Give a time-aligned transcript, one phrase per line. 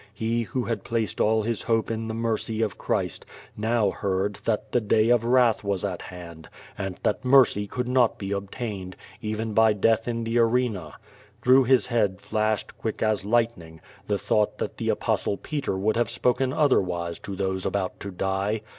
[0.15, 3.23] He, who had placed all liis hope in the mercy of Christ,
[3.55, 8.17] now heard, that the day of wrath was at hand, and that mercy could not
[8.17, 10.95] be obtained, even by death in the arena.
[11.43, 16.09] Through his head flashed, quick as lightning, the thought that the Apostle Peter would have
[16.09, 18.61] spoken otherwise to those about to die.